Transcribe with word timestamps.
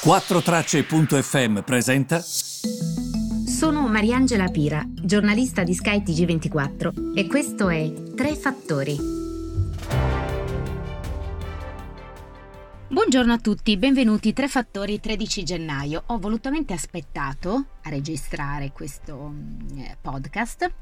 4Tracce.fm 0.00 1.62
presenta. 1.62 2.20
Sono 2.20 3.88
Mariangela 3.88 4.46
Pira, 4.46 4.80
giornalista 4.88 5.64
di 5.64 5.74
Sky 5.74 6.02
TG24 6.04 7.16
e 7.16 7.26
questo 7.26 7.68
è 7.68 7.92
Tre 8.14 8.36
Fattori. 8.36 8.96
Buongiorno 12.86 13.32
a 13.32 13.38
tutti, 13.38 13.76
benvenuti 13.76 14.32
Tre 14.32 14.46
Fattori 14.46 15.00
13 15.00 15.42
gennaio. 15.42 16.04
Ho 16.06 16.18
volutamente 16.18 16.72
aspettato 16.72 17.64
a 17.82 17.88
registrare 17.88 18.70
questo 18.70 19.16
mm, 19.34 19.80
podcast 20.00 20.72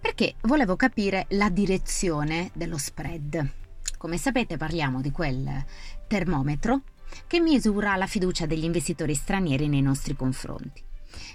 perché 0.00 0.34
volevo 0.42 0.74
capire 0.74 1.26
la 1.30 1.50
direzione 1.50 2.50
dello 2.52 2.78
spread. 2.78 3.48
Come 3.96 4.18
sapete 4.18 4.56
parliamo 4.56 5.00
di 5.00 5.12
quel 5.12 5.64
termometro 6.08 6.82
che 7.26 7.40
misura 7.40 7.96
la 7.96 8.06
fiducia 8.06 8.46
degli 8.46 8.64
investitori 8.64 9.14
stranieri 9.14 9.68
nei 9.68 9.82
nostri 9.82 10.14
confronti. 10.14 10.82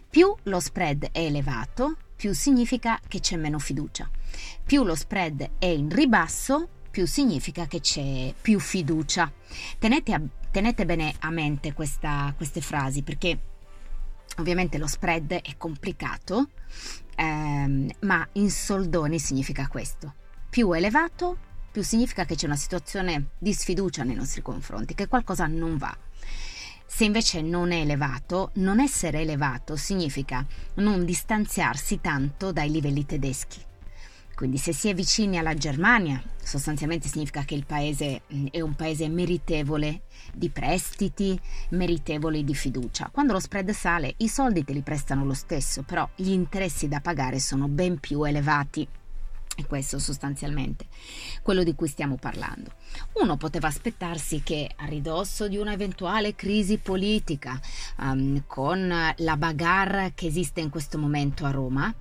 Più 0.10 0.36
lo 0.44 0.60
spread 0.60 1.10
è 1.12 1.20
elevato, 1.20 1.96
più 2.16 2.34
significa 2.34 3.00
che 3.08 3.20
c'è 3.20 3.38
meno 3.38 3.60
fiducia. 3.60 4.10
Più 4.66 4.84
lo 4.84 4.96
spread 4.96 5.52
è 5.58 5.68
in 5.68 5.90
ribasso, 5.90 6.68
più 6.90 7.06
significa 7.06 7.66
che 7.66 7.80
c'è 7.80 8.34
più 8.40 8.60
fiducia. 8.60 9.32
Tenete, 9.78 10.14
a, 10.14 10.22
tenete 10.52 10.86
bene 10.86 11.14
a 11.20 11.30
mente 11.30 11.74
questa, 11.74 12.34
queste 12.36 12.62
frasi 12.62 13.04
perché 13.04 13.40
ovviamente 14.38 14.78
lo 14.78 14.88
spread 14.88 15.32
è 15.32 15.56
complicato, 15.58 16.50
ehm, 17.16 17.90
ma 18.02 18.28
in 18.34 18.50
soldoni 18.50 19.20
significa 19.20 19.68
questo. 19.68 20.14
Più 20.50 20.72
elevato, 20.72 21.38
più 21.72 21.84
significa 21.84 22.26
che 22.26 22.36
c'è 22.36 22.46
una 22.46 22.56
situazione 22.56 23.30
di 23.38 23.54
sfiducia 23.54 24.04
nei 24.04 24.16
nostri 24.16 24.42
confronti, 24.42 24.96
che 24.96 25.08
qualcosa 25.08 25.48
non 25.48 25.78
va. 25.78 25.96
Se 26.86 27.04
invece 27.04 27.42
non 27.42 27.72
è 27.72 27.82
elevato, 27.82 28.50
non 28.56 28.80
essere 28.80 29.22
elevato 29.22 29.76
significa 29.76 30.46
non 30.76 31.06
distanziarsi 31.06 32.02
tanto 32.02 32.52
dai 32.52 32.72
livelli 32.72 33.06
tedeschi. 33.06 33.68
Quindi 34.40 34.58
se 34.58 34.72
si 34.72 34.88
è 34.88 34.94
vicini 34.94 35.38
alla 35.38 35.54
Germania, 35.54 36.24
sostanzialmente 36.42 37.10
significa 37.10 37.44
che 37.44 37.56
il 37.56 37.66
paese 37.66 38.22
mm, 38.34 38.48
è 38.52 38.62
un 38.62 38.74
paese 38.74 39.10
meritevole 39.10 40.04
di 40.34 40.50
prestiti, 40.50 41.38
meritevole 41.72 42.46
di 42.46 42.56
fiducia. 42.56 43.10
Quando 43.12 43.34
lo 43.34 43.42
spread 43.42 43.70
sale, 43.72 44.14
i 44.20 44.30
soldi 44.30 44.64
te 44.64 44.72
li 44.72 44.82
prestano 44.82 45.26
lo 45.26 45.34
stesso, 45.34 45.84
però 45.84 46.08
gli 46.16 46.32
interessi 46.32 46.88
da 46.88 47.02
pagare 47.02 47.38
sono 47.40 47.68
ben 47.68 48.00
più 48.00 48.24
elevati. 48.24 48.88
È 49.60 49.66
questo 49.66 50.00
sostanzialmente 50.00 50.86
quello 51.42 51.64
di 51.64 51.76
cui 51.76 51.90
stiamo 51.90 52.16
parlando. 52.16 52.72
Uno 53.16 53.36
poteva 53.36 53.68
aspettarsi 53.68 54.42
che 54.42 54.72
a 54.74 54.86
ridosso 54.86 55.50
di 55.50 55.58
un'eventuale 55.58 56.34
crisi 56.34 56.78
politica, 56.78 57.60
um, 57.98 58.44
con 58.48 58.88
la 59.18 59.38
bagarre 59.38 60.14
che 60.16 60.28
esiste 60.28 60.62
in 60.62 60.70
questo 60.70 60.98
momento 60.98 61.44
a 61.44 61.52
Roma, 61.52 61.94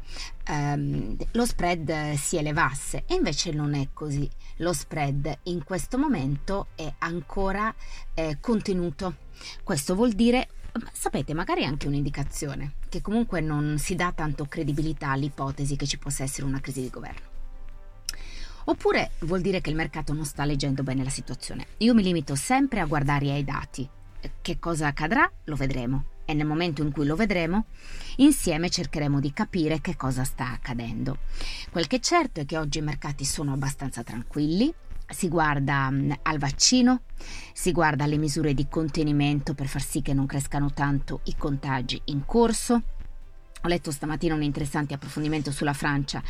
um, 0.50 1.16
lo 1.32 1.46
spread 1.46 2.14
si 2.14 2.36
elevasse 2.36 3.02
e 3.06 3.14
invece 3.14 3.50
non 3.50 3.74
è 3.74 3.88
così. 3.92 4.30
Lo 4.58 4.72
spread 4.72 5.38
in 5.44 5.64
questo 5.64 5.98
momento 5.98 6.68
è 6.76 6.94
ancora 6.98 7.74
eh, 8.14 8.38
contenuto. 8.40 9.16
Questo 9.64 9.96
vuol 9.96 10.12
dire 10.12 10.50
sapete, 10.92 11.34
magari 11.34 11.64
anche 11.64 11.88
un'indicazione 11.88 12.74
che 12.88 13.00
comunque 13.00 13.40
non 13.40 13.78
si 13.78 13.96
dà 13.96 14.12
tanto 14.12 14.44
credibilità 14.44 15.10
all'ipotesi 15.10 15.74
che 15.74 15.86
ci 15.86 15.98
possa 15.98 16.22
essere 16.22 16.46
una 16.46 16.60
crisi 16.60 16.82
di 16.82 16.90
governo. 16.90 17.37
Oppure 18.68 19.12
vuol 19.20 19.40
dire 19.40 19.62
che 19.62 19.70
il 19.70 19.76
mercato 19.76 20.12
non 20.12 20.26
sta 20.26 20.44
leggendo 20.44 20.82
bene 20.82 21.02
la 21.02 21.08
situazione. 21.08 21.68
Io 21.78 21.94
mi 21.94 22.02
limito 22.02 22.34
sempre 22.34 22.80
a 22.80 22.84
guardare 22.84 23.30
ai 23.30 23.42
dati. 23.42 23.88
Che 24.42 24.58
cosa 24.58 24.88
accadrà? 24.88 25.30
Lo 25.44 25.56
vedremo. 25.56 26.04
E 26.26 26.34
nel 26.34 26.44
momento 26.44 26.82
in 26.82 26.92
cui 26.92 27.06
lo 27.06 27.16
vedremo, 27.16 27.64
insieme 28.16 28.68
cercheremo 28.68 29.20
di 29.20 29.32
capire 29.32 29.80
che 29.80 29.96
cosa 29.96 30.22
sta 30.24 30.52
accadendo. 30.52 31.16
Quel 31.70 31.86
che 31.86 31.96
è 31.96 32.00
certo 32.00 32.40
è 32.40 32.44
che 32.44 32.58
oggi 32.58 32.78
i 32.78 32.82
mercati 32.82 33.24
sono 33.24 33.54
abbastanza 33.54 34.02
tranquilli, 34.02 34.70
si 35.08 35.30
guarda 35.30 35.88
mm, 35.90 36.12
al 36.20 36.36
vaccino, 36.36 37.00
si 37.54 37.72
guarda 37.72 38.04
alle 38.04 38.18
misure 38.18 38.52
di 38.52 38.68
contenimento 38.68 39.54
per 39.54 39.68
far 39.68 39.82
sì 39.82 40.02
che 40.02 40.12
non 40.12 40.26
crescano 40.26 40.74
tanto 40.74 41.20
i 41.24 41.36
contagi 41.36 42.02
in 42.06 42.26
corso, 42.26 42.82
ho 43.62 43.68
letto 43.68 43.90
stamattina 43.90 44.34
un 44.34 44.42
interessante 44.42 44.94
approfondimento 44.94 45.50
sulla 45.50 45.72
Francia 45.72 46.22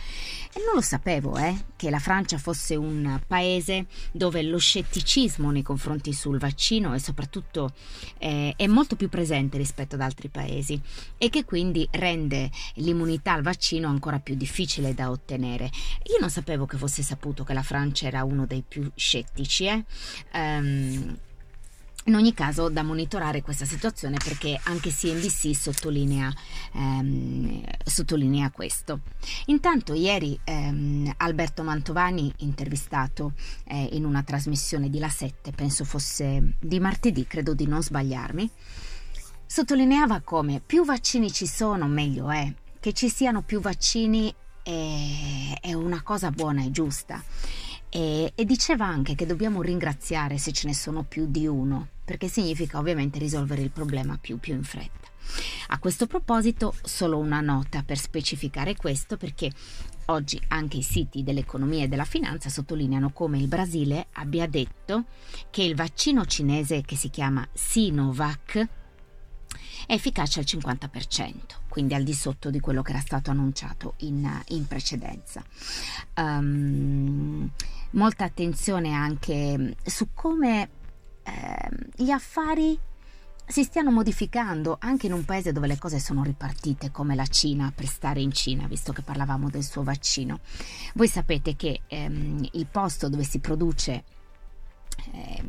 e 0.52 0.62
non 0.64 0.74
lo 0.74 0.80
sapevo, 0.80 1.36
eh, 1.36 1.56
che 1.76 1.90
la 1.90 1.98
Francia 1.98 2.38
fosse 2.38 2.74
un 2.74 3.20
paese 3.26 3.86
dove 4.12 4.42
lo 4.42 4.58
scetticismo 4.58 5.50
nei 5.50 5.62
confronti 5.62 6.12
sul 6.12 6.38
vaccino 6.38 6.94
e 6.94 6.98
soprattutto 6.98 7.72
eh, 8.18 8.54
è 8.56 8.66
molto 8.66 8.96
più 8.96 9.08
presente 9.08 9.58
rispetto 9.58 9.94
ad 9.94 10.00
altri 10.00 10.28
paesi 10.28 10.80
e 11.16 11.28
che 11.30 11.44
quindi 11.44 11.86
rende 11.92 12.50
l'immunità 12.74 13.32
al 13.32 13.42
vaccino 13.42 13.88
ancora 13.88 14.18
più 14.18 14.34
difficile 14.34 14.94
da 14.94 15.10
ottenere. 15.10 15.70
Io 16.04 16.18
non 16.20 16.30
sapevo 16.30 16.66
che 16.66 16.76
fosse 16.76 17.02
saputo 17.02 17.44
che 17.44 17.52
la 17.52 17.62
Francia 17.62 18.06
era 18.06 18.24
uno 18.24 18.46
dei 18.46 18.64
più 18.66 18.90
scettici, 18.94 19.66
eh. 19.66 19.84
Um, 20.32 21.16
in 22.08 22.14
ogni 22.14 22.32
caso 22.32 22.70
da 22.70 22.82
monitorare 22.82 23.42
questa 23.42 23.66
situazione 23.66 24.16
perché 24.16 24.58
anche 24.64 24.90
CNBC 24.90 25.54
sottolinea, 25.54 26.32
ehm, 26.72 27.62
sottolinea 27.84 28.50
questo. 28.50 29.00
Intanto 29.46 29.92
ieri 29.92 30.38
ehm, 30.42 31.12
Alberto 31.18 31.62
Mantovani, 31.62 32.32
intervistato 32.38 33.34
eh, 33.64 33.90
in 33.92 34.04
una 34.04 34.22
trasmissione 34.22 34.88
di 34.88 34.98
La 34.98 35.10
7, 35.10 35.52
penso 35.52 35.84
fosse 35.84 36.54
di 36.58 36.80
martedì, 36.80 37.26
credo 37.26 37.52
di 37.52 37.66
non 37.66 37.82
sbagliarmi, 37.82 38.50
sottolineava 39.46 40.20
come 40.20 40.62
più 40.64 40.84
vaccini 40.84 41.30
ci 41.30 41.46
sono 41.46 41.86
meglio 41.86 42.30
è, 42.30 42.50
che 42.80 42.94
ci 42.94 43.10
siano 43.10 43.42
più 43.42 43.60
vaccini 43.60 44.34
è, 44.62 45.58
è 45.60 45.72
una 45.74 46.02
cosa 46.02 46.30
buona 46.30 46.64
e 46.64 46.70
giusta. 46.70 47.22
E, 47.90 48.32
e, 48.34 48.44
diceva 48.44 48.86
anche 48.86 49.14
che 49.14 49.26
dobbiamo 49.26 49.62
ringraziare 49.62 50.38
se 50.38 50.52
ce 50.52 50.66
ne 50.66 50.74
sono 50.74 51.04
più 51.04 51.26
di 51.28 51.46
uno, 51.46 51.88
perché 52.04 52.28
significa 52.28 52.78
ovviamente 52.78 53.18
risolvere 53.18 53.62
il 53.62 53.70
problema 53.70 54.18
più, 54.20 54.38
più 54.38 54.54
in 54.54 54.62
fretta. 54.62 55.08
A 55.68 55.78
questo 55.78 56.06
proposito, 56.06 56.74
solo 56.82 57.18
una 57.18 57.40
nota 57.40 57.82
per 57.82 57.98
specificare 57.98 58.76
questo, 58.76 59.16
perché 59.16 59.50
oggi 60.06 60.40
anche 60.48 60.78
i 60.78 60.82
siti 60.82 61.22
dell'economia 61.22 61.84
e 61.84 61.88
della 61.88 62.04
finanza 62.04 62.48
sottolineano 62.48 63.10
come 63.10 63.38
il 63.38 63.46
Brasile 63.46 64.06
abbia 64.12 64.46
detto 64.46 65.04
che 65.50 65.62
il 65.62 65.74
vaccino 65.74 66.24
cinese 66.24 66.82
che 66.82 66.96
si 66.96 67.10
chiama 67.10 67.46
Sinovac 67.52 68.68
è 69.86 69.92
efficace 69.92 70.40
al 70.40 70.46
50%, 70.46 71.32
quindi 71.68 71.94
al 71.94 72.02
di 72.02 72.12
sotto 72.12 72.50
di 72.50 72.60
quello 72.60 72.82
che 72.82 72.90
era 72.90 73.00
stato 73.00 73.30
annunciato 73.30 73.94
in, 73.98 74.28
in 74.48 74.66
precedenza. 74.66 75.42
Um, 76.16 77.50
molta 77.90 78.24
attenzione 78.24 78.92
anche 78.92 79.76
su 79.84 80.08
come 80.14 80.68
eh, 81.22 81.68
gli 81.96 82.10
affari 82.10 82.78
si 83.46 83.64
stiano 83.64 83.90
modificando 83.90 84.76
anche 84.78 85.06
in 85.06 85.14
un 85.14 85.24
paese 85.24 85.52
dove 85.52 85.66
le 85.66 85.78
cose 85.78 85.98
sono 85.98 86.22
ripartite 86.22 86.90
come 86.90 87.14
la 87.14 87.26
Cina 87.26 87.72
per 87.74 87.86
stare 87.86 88.20
in 88.20 88.30
Cina, 88.30 88.66
visto 88.66 88.92
che 88.92 89.00
parlavamo 89.00 89.48
del 89.48 89.64
suo 89.64 89.82
vaccino. 89.82 90.40
Voi 90.94 91.08
sapete 91.08 91.56
che 91.56 91.80
ehm, 91.86 92.46
il 92.52 92.66
posto 92.66 93.08
dove 93.08 93.24
si 93.24 93.38
produce 93.38 94.04
eh, 95.12 95.42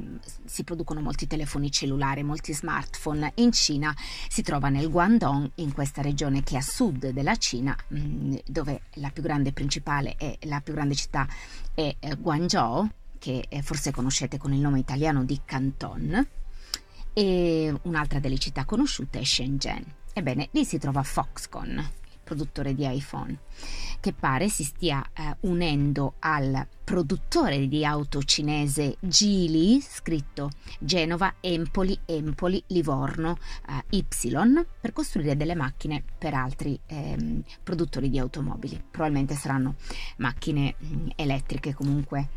si 0.45 0.63
producono 0.63 1.01
molti 1.01 1.27
telefoni 1.27 1.71
cellulari, 1.71 2.23
molti 2.23 2.53
smartphone. 2.53 3.31
In 3.35 3.51
Cina 3.51 3.95
si 4.27 4.41
trova 4.41 4.69
nel 4.69 4.89
Guangdong, 4.89 5.51
in 5.55 5.73
questa 5.73 6.01
regione 6.01 6.43
che 6.43 6.55
è 6.55 6.57
a 6.57 6.61
sud 6.61 7.09
della 7.09 7.35
Cina, 7.35 7.75
mm, 7.93 8.35
dove 8.45 8.81
la 8.95 9.09
più 9.09 9.21
grande 9.21 9.51
principale 9.51 10.15
e 10.17 10.37
la 10.43 10.61
più 10.61 10.73
grande 10.73 10.95
città 10.95 11.27
è 11.73 11.95
eh, 11.99 12.15
Guangzhou, 12.15 12.89
che 13.17 13.45
eh, 13.49 13.61
forse 13.61 13.91
conoscete 13.91 14.37
con 14.37 14.53
il 14.53 14.59
nome 14.59 14.79
italiano 14.79 15.23
di 15.23 15.39
Canton, 15.43 16.27
e 17.13 17.73
un'altra 17.83 18.19
delle 18.19 18.37
città 18.37 18.65
conosciute 18.65 19.19
è 19.19 19.23
Shenzhen. 19.23 19.85
Ebbene, 20.13 20.49
lì 20.51 20.65
si 20.65 20.77
trova 20.77 21.03
Foxconn, 21.03 21.79
produttore 22.29 22.75
di 22.75 22.85
iPhone, 22.87 23.35
che 23.99 24.13
pare 24.13 24.49
si 24.49 24.63
stia 24.63 25.03
eh, 25.13 25.35
unendo 25.41 26.13
al 26.19 26.67
produttore 26.83 27.67
di 27.67 27.83
auto 27.83 28.21
cinese 28.21 28.97
Geely, 28.99 29.81
scritto 29.81 30.51
Genova, 30.77 31.35
Empoli, 31.39 31.97
Empoli, 32.05 32.63
Livorno, 32.67 33.37
eh, 33.67 33.97
Y, 33.97 34.05
per 34.79 34.93
costruire 34.93 35.35
delle 35.35 35.55
macchine 35.55 36.03
per 36.19 36.35
altri 36.35 36.79
ehm, 36.85 37.41
produttori 37.63 38.11
di 38.11 38.19
automobili. 38.19 38.79
Probabilmente 38.91 39.33
saranno 39.33 39.75
macchine 40.17 40.75
mh, 40.77 40.85
mm, 40.85 41.07
elettriche 41.15 41.73
comunque 41.73 42.27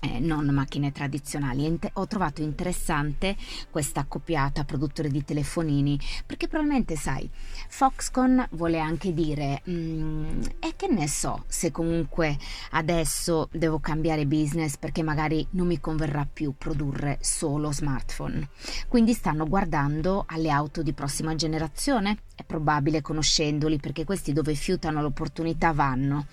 eh, 0.00 0.20
non 0.20 0.46
macchine 0.46 0.92
tradizionali. 0.92 1.78
Ho 1.94 2.06
trovato 2.06 2.42
interessante 2.42 3.36
questa 3.70 4.00
accoppiata 4.00 4.64
produttore 4.64 5.08
di 5.08 5.24
telefonini 5.24 5.98
perché 6.24 6.48
probabilmente 6.48 6.96
sai, 6.96 7.28
Foxconn 7.68 8.40
vuole 8.50 8.78
anche 8.78 9.12
dire 9.12 9.62
mm, 9.68 10.40
e 10.60 10.74
che 10.76 10.88
ne 10.88 11.08
so 11.08 11.44
se 11.46 11.70
comunque 11.70 12.36
adesso 12.70 13.48
devo 13.52 13.78
cambiare 13.78 14.26
business 14.26 14.76
perché 14.76 15.02
magari 15.02 15.46
non 15.50 15.66
mi 15.66 15.80
converrà 15.80 16.26
più 16.30 16.54
produrre 16.56 17.18
solo 17.20 17.72
smartphone. 17.72 18.48
Quindi 18.88 19.12
stanno 19.12 19.46
guardando 19.46 20.24
alle 20.26 20.50
auto 20.50 20.82
di 20.82 20.92
prossima 20.92 21.34
generazione 21.34 22.18
è 22.36 22.44
probabile 22.44 23.00
conoscendoli 23.00 23.78
perché 23.78 24.04
questi 24.04 24.32
dove 24.32 24.54
fiutano 24.54 25.00
l'opportunità 25.00 25.72
vanno. 25.72 26.26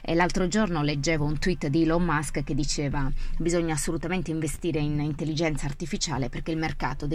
E 0.00 0.14
l'altro 0.14 0.46
giorno 0.48 0.82
leggevo 0.82 1.24
un 1.24 1.38
tweet 1.38 1.66
di 1.66 1.82
Elon 1.82 2.04
Musk 2.04 2.44
che 2.44 2.54
diceva 2.54 3.10
bisogna 3.38 3.74
assolutamente 3.74 4.30
investire 4.30 4.78
in 4.78 5.00
intelligenza 5.00 5.66
artificiale 5.66 6.28
perché 6.28 6.52
il 6.52 6.58
mercato 6.58 7.06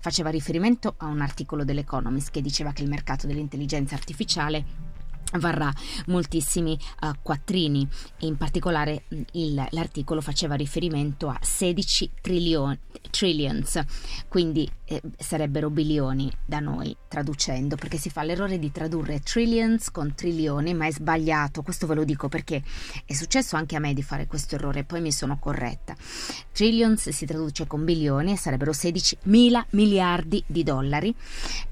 faceva 0.00 0.30
riferimento 0.30 0.94
a 0.98 1.06
un 1.06 1.20
articolo 1.20 1.64
dell'Economist 1.64 2.30
che 2.30 2.40
diceva 2.40 2.72
che 2.72 2.82
il 2.82 2.88
mercato 2.88 3.26
dell'intelligenza 3.26 3.96
artificiale 3.96 4.64
varrà 5.38 5.72
moltissimi 6.06 6.78
uh, 7.02 7.12
quattrini 7.22 7.86
e 8.18 8.26
in 8.26 8.36
particolare 8.36 9.04
il, 9.32 9.66
l'articolo 9.70 10.20
faceva 10.20 10.54
riferimento 10.54 11.28
a 11.28 11.38
16 11.40 12.10
trillion, 12.20 12.76
trillions, 13.10 13.82
quindi 14.28 14.68
eh, 14.84 15.00
sarebbero 15.18 15.70
bilioni 15.70 16.30
da 16.44 16.60
noi 16.60 16.96
traducendo, 17.08 17.76
perché 17.76 17.96
si 17.96 18.10
fa 18.10 18.22
l'errore 18.22 18.58
di 18.58 18.70
tradurre 18.72 19.20
trillions 19.20 19.90
con 19.90 20.14
trilioni, 20.14 20.74
ma 20.74 20.86
è 20.86 20.92
sbagliato, 20.92 21.62
questo 21.62 21.86
ve 21.86 21.94
lo 21.94 22.04
dico 22.04 22.28
perché 22.28 22.62
è 23.04 23.12
successo 23.12 23.56
anche 23.56 23.76
a 23.76 23.80
me 23.80 23.94
di 23.94 24.02
fare 24.02 24.26
questo 24.26 24.54
errore, 24.54 24.84
poi 24.84 25.00
mi 25.00 25.12
sono 25.12 25.38
corretta. 25.38 25.94
Trillions 26.52 27.08
si 27.10 27.26
traduce 27.26 27.66
con 27.66 27.84
bilioni 27.84 28.32
e 28.32 28.36
sarebbero 28.36 28.72
16 28.72 29.18
mila 29.24 29.64
miliardi 29.70 30.42
di 30.46 30.62
dollari 30.62 31.14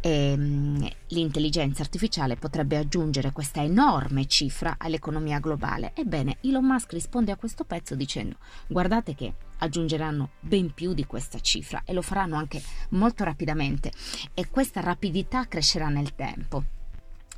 e 0.01 0.37
mh, 0.37 0.89
l'intelligenza 1.09 1.83
artificiale 1.83 2.37
potrebbe 2.37 2.77
aggiungere 2.77 3.33
questa 3.33 3.63
enorme 3.63 4.27
cifra 4.27 4.77
all'economia 4.79 5.39
globale. 5.39 5.93
Ebbene, 5.95 6.39
Elon 6.43 6.65
Musk 6.65 6.93
risponde 6.93 7.33
a 7.33 7.37
questo 7.37 7.65
pezzo 7.65 7.95
dicendo 7.95 8.37
guardate 8.67 9.15
che 9.15 9.35
aggiungeranno 9.59 10.31
ben 10.41 10.73
più 10.73 10.95
di 10.95 11.07
questa 11.07 11.41
cifra 11.41 11.83
e 11.85 11.93
lo 11.93 12.03
faranno 12.03 12.37
anche 12.37 12.63
molto 12.91 13.25
rapidamente 13.25 13.93
e 14.35 14.49
questa 14.49 14.81
rapidità 14.81 15.47
crescerà 15.47 15.89
nel 15.89 16.15
tempo. 16.15 16.65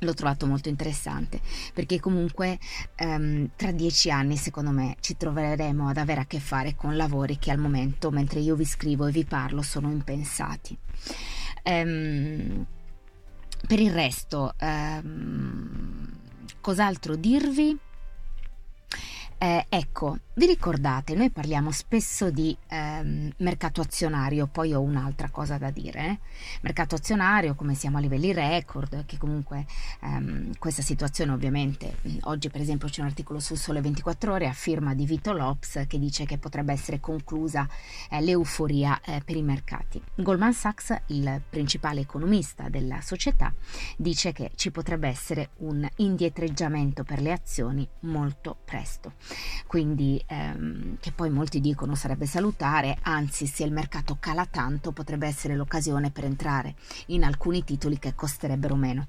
L'ho 0.03 0.13
trovato 0.15 0.47
molto 0.47 0.67
interessante 0.67 1.39
perché 1.75 1.99
comunque 1.99 2.57
um, 3.01 3.49
tra 3.55 3.71
dieci 3.71 4.09
anni 4.09 4.35
secondo 4.35 4.71
me 4.71 4.95
ci 4.99 5.15
troveremo 5.15 5.89
ad 5.89 5.97
avere 5.97 6.21
a 6.21 6.25
che 6.25 6.39
fare 6.39 6.75
con 6.75 6.95
lavori 6.95 7.37
che 7.37 7.51
al 7.51 7.59
momento 7.59 8.09
mentre 8.09 8.39
io 8.39 8.55
vi 8.55 8.65
scrivo 8.65 9.05
e 9.05 9.11
vi 9.11 9.25
parlo 9.25 9.61
sono 9.61 9.91
impensati. 9.91 10.75
Um, 11.63 12.65
per 13.67 13.79
il 13.79 13.91
resto, 13.91 14.55
um, 14.59 16.09
cos'altro 16.59 17.15
dirvi? 17.15 17.77
Eh, 19.43 19.65
ecco, 19.69 20.19
vi 20.35 20.45
ricordate, 20.45 21.15
noi 21.15 21.31
parliamo 21.31 21.71
spesso 21.71 22.29
di 22.29 22.55
ehm, 22.67 23.31
mercato 23.37 23.81
azionario, 23.81 24.45
poi 24.45 24.71
ho 24.71 24.81
un'altra 24.81 25.31
cosa 25.31 25.57
da 25.57 25.71
dire. 25.71 25.99
Eh? 25.99 26.19
Mercato 26.61 26.93
azionario, 26.93 27.55
come 27.55 27.73
siamo 27.73 27.97
a 27.97 28.01
livelli 28.01 28.33
record, 28.33 29.03
che 29.07 29.17
comunque 29.17 29.65
ehm, 30.01 30.51
questa 30.59 30.83
situazione 30.83 31.31
ovviamente, 31.31 31.97
oggi 32.25 32.51
per 32.51 32.61
esempio 32.61 32.87
c'è 32.87 33.01
un 33.01 33.07
articolo 33.07 33.39
sul 33.39 33.57
Sole 33.57 33.81
24 33.81 34.31
ore 34.31 34.47
a 34.47 34.53
firma 34.53 34.93
di 34.93 35.07
Vito 35.07 35.33
Lops 35.33 35.85
che 35.87 35.97
dice 35.97 36.25
che 36.25 36.37
potrebbe 36.37 36.73
essere 36.73 36.99
conclusa 36.99 37.67
eh, 38.11 38.21
l'euforia 38.21 39.01
eh, 39.01 39.23
per 39.25 39.37
i 39.37 39.41
mercati. 39.41 39.99
Goldman 40.17 40.53
Sachs, 40.53 40.95
il 41.07 41.41
principale 41.49 42.01
economista 42.01 42.69
della 42.69 43.01
società, 43.01 43.51
dice 43.97 44.33
che 44.33 44.51
ci 44.53 44.69
potrebbe 44.69 45.07
essere 45.07 45.49
un 45.57 45.87
indietreggiamento 45.95 47.03
per 47.03 47.21
le 47.21 47.31
azioni 47.31 47.89
molto 48.01 48.55
presto 48.63 49.13
quindi 49.67 50.21
ehm, 50.27 50.97
che 50.99 51.11
poi 51.11 51.29
molti 51.29 51.59
dicono 51.59 51.95
sarebbe 51.95 52.25
salutare, 52.25 52.97
anzi 53.03 53.47
se 53.47 53.63
il 53.63 53.71
mercato 53.71 54.17
cala 54.19 54.45
tanto 54.45 54.91
potrebbe 54.91 55.27
essere 55.27 55.55
l'occasione 55.55 56.11
per 56.11 56.25
entrare 56.25 56.75
in 57.07 57.23
alcuni 57.23 57.63
titoli 57.63 57.97
che 57.99 58.15
costerebbero 58.15 58.75
meno. 58.75 59.07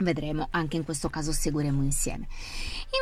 Vedremo, 0.00 0.48
anche 0.52 0.76
in 0.76 0.84
questo 0.84 1.10
caso 1.10 1.30
seguiremo 1.30 1.82
insieme. 1.82 2.26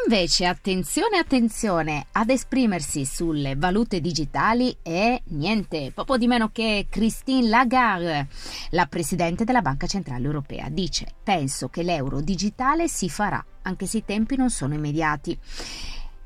Invece, 0.04 0.46
attenzione, 0.46 1.18
attenzione 1.18 2.06
ad 2.12 2.28
esprimersi 2.28 3.04
sulle 3.04 3.54
valute 3.54 4.00
digitali 4.00 4.76
e 4.82 5.22
niente, 5.26 5.92
poco 5.94 6.18
di 6.18 6.26
meno 6.26 6.50
che 6.50 6.86
Christine 6.90 7.48
Lagarde, 7.48 8.26
la 8.70 8.86
presidente 8.86 9.44
della 9.44 9.62
Banca 9.62 9.86
Centrale 9.86 10.24
Europea, 10.24 10.68
dice: 10.70 11.06
Penso 11.22 11.68
che 11.68 11.84
l'euro 11.84 12.20
digitale 12.20 12.88
si 12.88 13.08
farà, 13.08 13.44
anche 13.62 13.86
se 13.86 13.98
i 13.98 14.04
tempi 14.04 14.36
non 14.36 14.50
sono 14.50 14.74
immediati. 14.74 15.38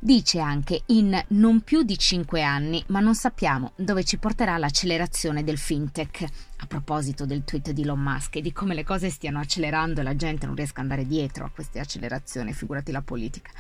Dice 0.05 0.41
anche 0.41 0.83
in 0.87 1.17
non 1.29 1.61
più 1.61 1.85
di 1.85 1.97
5 1.97 2.43
anni, 2.43 2.83
ma 2.89 2.99
non 2.99 3.15
sappiamo 3.15 3.71
dove 3.77 4.03
ci 4.03 4.19
porterà 4.19 4.57
l'accelerazione 4.57 5.45
del 5.45 5.59
fintech. 5.59 6.27
A 6.57 6.67
proposito 6.67 7.25
del 7.25 7.45
tweet 7.45 7.71
di 7.71 7.83
Elon 7.83 8.01
Musk 8.01 8.35
e 8.35 8.41
di 8.41 8.51
come 8.51 8.75
le 8.75 8.83
cose 8.83 9.11
stiano 9.11 9.39
accelerando 9.39 10.01
e 10.01 10.03
la 10.03 10.17
gente 10.17 10.45
non 10.45 10.57
riesca 10.57 10.81
ad 10.81 10.91
andare 10.91 11.07
dietro 11.07 11.45
a 11.45 11.51
queste 11.51 11.79
accelerazioni, 11.79 12.53
figurati 12.53 12.91
la 12.91 13.03
politica. 13.03 13.53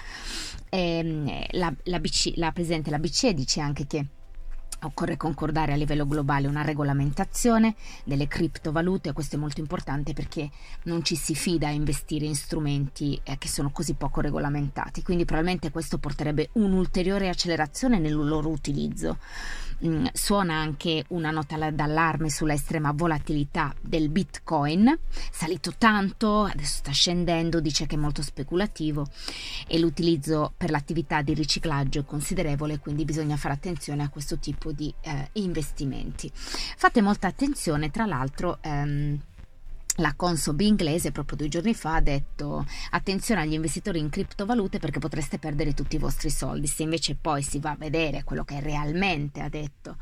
E, 0.68 0.80
ehm, 0.80 1.44
la, 1.50 1.72
la, 1.84 2.00
BC, 2.00 2.32
la 2.34 2.50
Presidente 2.50 2.90
della 2.90 3.00
BCE 3.00 3.34
dice 3.34 3.60
anche 3.60 3.86
che 3.86 4.06
Occorre 4.84 5.16
concordare 5.16 5.72
a 5.72 5.76
livello 5.76 6.06
globale 6.06 6.48
una 6.48 6.62
regolamentazione 6.62 7.76
delle 8.02 8.26
criptovalute, 8.26 9.12
questo 9.12 9.36
è 9.36 9.38
molto 9.38 9.60
importante 9.60 10.12
perché 10.12 10.50
non 10.84 11.04
ci 11.04 11.14
si 11.14 11.36
fida 11.36 11.68
a 11.68 11.70
investire 11.70 12.26
in 12.26 12.34
strumenti 12.34 13.20
eh, 13.22 13.38
che 13.38 13.46
sono 13.46 13.70
così 13.70 13.94
poco 13.94 14.20
regolamentati, 14.20 15.02
quindi 15.02 15.24
probabilmente 15.24 15.70
questo 15.70 15.98
porterebbe 15.98 16.50
un'ulteriore 16.54 17.28
accelerazione 17.28 18.00
nel 18.00 18.14
loro 18.14 18.48
utilizzo. 18.48 19.18
Mm, 19.84 20.06
suona 20.12 20.54
anche 20.54 21.04
una 21.08 21.32
nota 21.32 21.56
d'allarme 21.70 22.30
sulla 22.30 22.52
estrema 22.52 22.92
volatilità 22.92 23.74
del 23.80 24.10
Bitcoin, 24.10 24.96
salito 25.32 25.74
tanto, 25.76 26.44
adesso 26.44 26.76
sta 26.78 26.92
scendendo, 26.92 27.60
dice 27.60 27.86
che 27.86 27.96
è 27.96 27.98
molto 27.98 28.22
speculativo 28.22 29.08
e 29.66 29.80
l'utilizzo 29.80 30.52
per 30.56 30.70
l'attività 30.70 31.22
di 31.22 31.34
riciclaggio 31.34 32.00
è 32.00 32.04
considerevole, 32.04 32.78
quindi 32.78 33.04
bisogna 33.04 33.36
fare 33.36 33.54
attenzione 33.54 34.04
a 34.04 34.08
questo 34.08 34.38
tipo 34.38 34.70
di 34.70 34.94
eh, 35.00 35.30
investimenti. 35.32 36.30
Fate 36.32 37.02
molta 37.02 37.26
attenzione, 37.26 37.90
tra 37.90 38.06
l'altro. 38.06 38.58
Ehm, 38.60 39.18
la 39.96 40.14
Consob 40.14 40.58
inglese 40.60 41.12
proprio 41.12 41.36
due 41.36 41.48
giorni 41.48 41.74
fa 41.74 41.96
ha 41.96 42.00
detto 42.00 42.64
attenzione 42.90 43.42
agli 43.42 43.52
investitori 43.52 43.98
in 43.98 44.08
criptovalute 44.08 44.78
perché 44.78 44.98
potreste 44.98 45.38
perdere 45.38 45.74
tutti 45.74 45.96
i 45.96 45.98
vostri 45.98 46.30
soldi. 46.30 46.66
Se 46.66 46.82
invece 46.82 47.14
poi 47.14 47.42
si 47.42 47.58
va 47.58 47.72
a 47.72 47.76
vedere 47.76 48.24
quello 48.24 48.44
che 48.44 48.60
realmente 48.60 49.40
ha 49.40 49.48
detto 49.50 49.96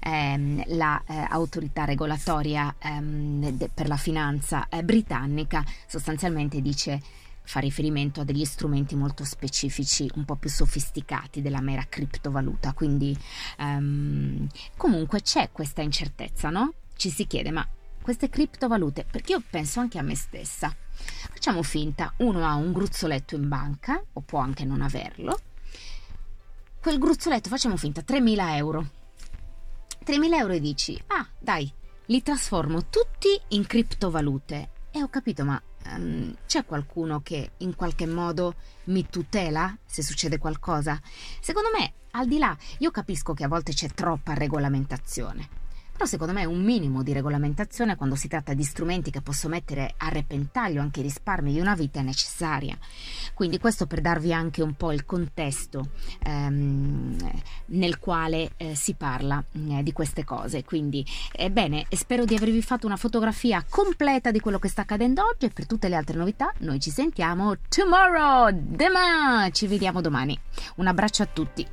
ehm, 0.00 0.62
l'autorità 0.68 1.80
la, 1.80 1.86
eh, 1.86 1.90
regolatoria 1.90 2.74
ehm, 2.78 3.50
de, 3.50 3.68
per 3.72 3.88
la 3.88 3.96
finanza 3.96 4.68
eh, 4.68 4.84
britannica, 4.84 5.64
sostanzialmente 5.86 6.60
dice 6.60 7.00
fa 7.44 7.58
riferimento 7.58 8.20
a 8.20 8.24
degli 8.24 8.44
strumenti 8.44 8.94
molto 8.94 9.24
specifici, 9.24 10.08
un 10.14 10.24
po' 10.24 10.36
più 10.36 10.48
sofisticati 10.48 11.42
della 11.42 11.60
mera 11.60 11.84
criptovaluta. 11.88 12.72
Quindi 12.72 13.16
ehm, 13.58 14.46
comunque 14.76 15.20
c'è 15.22 15.50
questa 15.50 15.82
incertezza, 15.82 16.50
no? 16.50 16.74
Ci 16.94 17.10
si 17.10 17.26
chiede, 17.26 17.50
ma 17.50 17.66
queste 18.02 18.28
criptovalute, 18.28 19.06
perché 19.10 19.32
io 19.32 19.42
penso 19.48 19.80
anche 19.80 19.98
a 19.98 20.02
me 20.02 20.14
stessa. 20.14 20.74
Facciamo 20.92 21.62
finta, 21.62 22.12
uno 22.18 22.46
ha 22.46 22.54
un 22.54 22.72
gruzzoletto 22.72 23.34
in 23.34 23.48
banca, 23.48 24.02
o 24.12 24.20
può 24.20 24.40
anche 24.40 24.64
non 24.64 24.82
averlo. 24.82 25.40
Quel 26.80 26.98
gruzzoletto, 26.98 27.48
facciamo 27.48 27.76
finta, 27.76 28.02
3.000 28.02 28.56
euro. 28.56 28.90
3.000 30.04 30.34
euro 30.34 30.52
e 30.52 30.60
dici, 30.60 31.00
ah 31.06 31.26
dai, 31.38 31.72
li 32.06 32.22
trasformo 32.22 32.88
tutti 32.88 33.40
in 33.48 33.66
criptovalute. 33.66 34.70
E 34.90 35.02
ho 35.02 35.08
capito, 35.08 35.44
ma 35.44 35.62
um, 35.86 36.34
c'è 36.46 36.66
qualcuno 36.66 37.20
che 37.22 37.52
in 37.58 37.74
qualche 37.74 38.06
modo 38.06 38.56
mi 38.84 39.08
tutela 39.08 39.74
se 39.86 40.02
succede 40.02 40.38
qualcosa? 40.38 41.00
Secondo 41.40 41.70
me, 41.72 41.94
al 42.10 42.26
di 42.26 42.38
là, 42.38 42.54
io 42.78 42.90
capisco 42.90 43.32
che 43.32 43.44
a 43.44 43.48
volte 43.48 43.72
c'è 43.72 43.88
troppa 43.88 44.34
regolamentazione 44.34 45.60
però 46.02 46.14
secondo 46.14 46.32
me 46.32 46.44
un 46.44 46.64
minimo 46.64 47.04
di 47.04 47.12
regolamentazione 47.12 47.94
quando 47.94 48.16
si 48.16 48.26
tratta 48.26 48.54
di 48.54 48.64
strumenti 48.64 49.12
che 49.12 49.20
possono 49.20 49.54
mettere 49.54 49.94
a 49.98 50.08
repentaglio 50.08 50.80
anche 50.80 50.98
i 50.98 51.04
risparmi 51.04 51.52
di 51.52 51.60
una 51.60 51.76
vita 51.76 52.00
è 52.00 52.02
necessaria. 52.02 52.76
Quindi 53.34 53.60
questo 53.60 53.86
per 53.86 54.00
darvi 54.00 54.32
anche 54.32 54.62
un 54.62 54.74
po' 54.74 54.90
il 54.90 55.04
contesto 55.04 55.90
ehm, 56.24 57.16
nel 57.66 58.00
quale 58.00 58.50
eh, 58.56 58.74
si 58.74 58.94
parla 58.94 59.44
eh, 59.52 59.84
di 59.84 59.92
queste 59.92 60.24
cose. 60.24 60.64
Quindi 60.64 61.06
ebbene, 61.30 61.86
spero 61.90 62.24
di 62.24 62.34
avervi 62.34 62.62
fatto 62.62 62.86
una 62.86 62.96
fotografia 62.96 63.64
completa 63.68 64.32
di 64.32 64.40
quello 64.40 64.58
che 64.58 64.68
sta 64.68 64.82
accadendo 64.82 65.22
oggi 65.24 65.46
e 65.46 65.50
per 65.50 65.66
tutte 65.66 65.88
le 65.88 65.94
altre 65.94 66.18
novità 66.18 66.52
noi 66.58 66.80
ci 66.80 66.90
sentiamo 66.90 67.58
tomorrow, 67.68 68.50
demain, 68.50 69.52
ci 69.52 69.68
vediamo 69.68 70.00
domani. 70.00 70.36
Un 70.76 70.88
abbraccio 70.88 71.22
a 71.22 71.26
tutti. 71.26 71.64